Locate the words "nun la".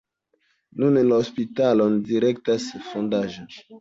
0.83-1.19